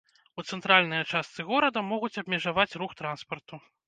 [0.41, 3.61] У цэнтральная частцы горада могуць абмежаваць рух транспарту.